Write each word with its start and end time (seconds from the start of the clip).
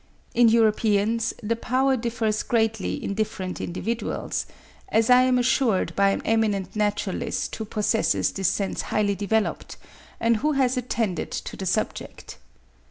In 0.33 0.49
Europeans 0.49 1.31
the 1.43 1.55
power 1.55 1.95
differs 1.95 2.41
greatly 2.41 2.95
in 2.95 3.13
different 3.13 3.61
individuals, 3.61 4.47
as 4.89 5.11
I 5.11 5.21
am 5.21 5.37
assured 5.37 5.95
by 5.95 6.09
an 6.09 6.23
eminent 6.25 6.75
naturalist 6.75 7.55
who 7.57 7.65
possesses 7.65 8.31
this 8.31 8.47
sense 8.47 8.81
highly 8.89 9.13
developed, 9.13 9.77
and 10.19 10.37
who 10.37 10.53
has 10.53 10.75
attended 10.75 11.29
to 11.29 11.55
the 11.55 11.67
subject. 11.67 12.39